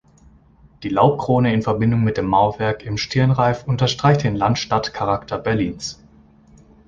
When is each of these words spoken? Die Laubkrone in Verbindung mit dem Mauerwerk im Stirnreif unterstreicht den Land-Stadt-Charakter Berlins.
Die 0.81 0.89
Laubkrone 0.89 1.53
in 1.53 1.61
Verbindung 1.61 2.03
mit 2.03 2.17
dem 2.17 2.25
Mauerwerk 2.25 2.81
im 2.83 2.97
Stirnreif 2.97 3.65
unterstreicht 3.67 4.23
den 4.23 4.35
Land-Stadt-Charakter 4.35 5.37
Berlins. 5.37 6.01